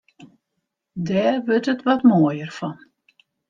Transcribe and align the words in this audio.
Dêr 1.07 1.35
wurdt 1.45 1.71
it 1.73 1.85
wat 1.85 2.01
moaier 2.09 2.51
fan. 2.57 2.77